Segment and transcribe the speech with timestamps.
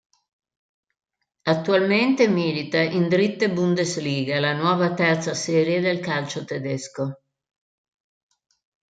[1.43, 7.19] Attualmente milita in Dritte Bundesliga, la nuova terza serie del calcio tedesco.